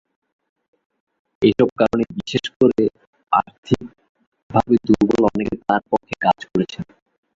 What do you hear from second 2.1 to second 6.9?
বিশেষ করে আর্থিকভাবে দুর্বল অনেকে তাঁর পক্ষে কাজ করেছেন।